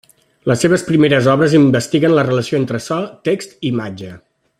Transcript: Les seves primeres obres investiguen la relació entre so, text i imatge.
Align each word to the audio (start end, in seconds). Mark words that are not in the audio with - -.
Les 0.51 0.61
seves 0.65 0.85
primeres 0.87 1.27
obres 1.33 1.53
investiguen 1.59 2.15
la 2.21 2.25
relació 2.29 2.61
entre 2.61 2.81
so, 2.87 2.99
text 3.29 3.55
i 3.59 3.71
imatge. 3.75 4.11